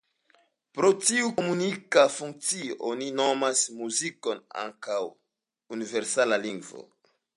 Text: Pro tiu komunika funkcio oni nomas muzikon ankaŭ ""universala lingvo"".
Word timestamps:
Pro 0.77 0.89
tiu 1.09 1.27
komunika 1.41 2.05
funkcio 2.13 2.77
oni 2.93 3.09
nomas 3.19 3.61
muzikon 3.83 4.41
ankaŭ 4.63 5.01
""universala 5.79 6.41
lingvo"". 6.49 6.83